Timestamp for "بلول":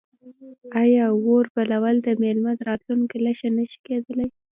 1.55-1.95